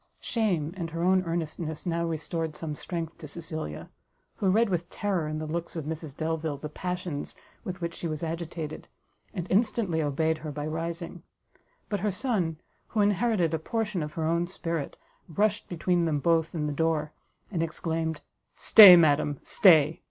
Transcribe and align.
Shame, 0.23 0.73
and 0.75 0.89
her 0.89 1.03
own 1.03 1.23
earnestness, 1.27 1.83
how 1.85 2.05
restored 2.07 2.55
some 2.55 2.73
strength 2.73 3.19
to 3.19 3.27
Cecilia, 3.27 3.91
who 4.37 4.49
read 4.49 4.67
with 4.69 4.89
terror 4.89 5.27
in 5.27 5.37
the 5.37 5.45
looks 5.45 5.75
of 5.75 5.85
Mrs 5.85 6.17
Delvile 6.17 6.57
the 6.57 6.69
passions 6.69 7.35
with 7.63 7.81
which 7.81 7.93
she 7.93 8.07
was 8.07 8.23
agitated, 8.23 8.87
and 9.31 9.45
instantly 9.51 10.01
obeyed 10.01 10.39
her 10.39 10.51
by 10.51 10.65
rising; 10.65 11.21
but 11.87 11.99
her 11.99 12.09
son, 12.11 12.59
who 12.87 13.01
inherited 13.01 13.53
a 13.53 13.59
portion 13.59 14.01
of 14.01 14.13
her 14.13 14.23
own 14.25 14.47
spirit, 14.47 14.97
rushed 15.29 15.69
between 15.69 16.05
them 16.05 16.17
both 16.19 16.51
and 16.55 16.67
the 16.67 16.73
door, 16.73 17.13
and 17.51 17.61
exclaimed, 17.61 18.21
"Stay, 18.55 18.95
madam, 18.95 19.37
stay! 19.43 19.99